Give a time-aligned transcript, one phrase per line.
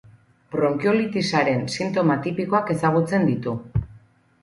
[0.55, 3.59] Bronkiolitisaren sintoma tipikoak ezagutzen ditu.